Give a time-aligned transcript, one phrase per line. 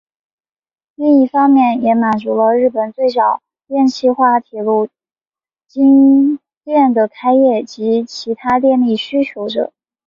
[0.95, 4.89] 另一方面也满足了日本最早的电气化铁路
[5.67, 9.71] 京电的开业及其他电力需求者。